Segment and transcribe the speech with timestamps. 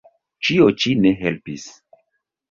[0.47, 1.67] Ĉio ĉi ne helpis.